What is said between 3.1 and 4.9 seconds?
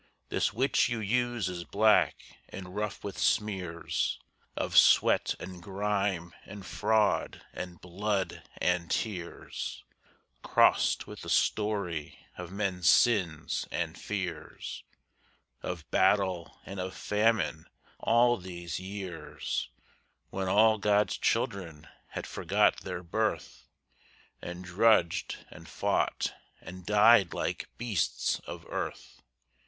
smears Of